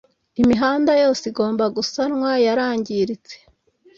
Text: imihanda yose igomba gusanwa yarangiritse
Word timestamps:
imihanda 0.41 0.91
yose 1.03 1.23
igomba 1.31 1.65
gusanwa 1.75 2.29
yarangiritse 2.45 3.35